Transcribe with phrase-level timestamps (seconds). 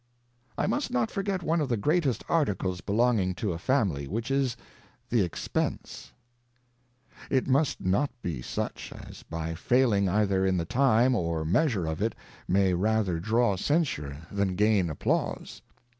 [0.57, 4.57] I must not forget one of the greatest Articles belonging to a Family, which is
[5.11, 6.11] the Expence.
[7.29, 12.01] It must not be such, as by failing either in the Time or measure of
[12.01, 12.15] it,
[12.47, 14.17] may rather draw Censure HUSBAND.
[14.29, 15.61] 25 Censure than gain Applause.